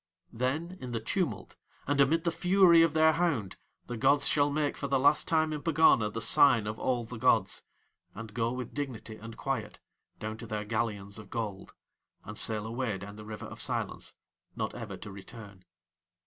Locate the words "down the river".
12.97-13.45